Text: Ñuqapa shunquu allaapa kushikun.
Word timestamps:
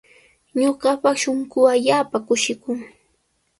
Ñuqapa 0.61 1.09
shunquu 1.21 1.59
allaapa 1.73 2.17
kushikun. 2.27 2.79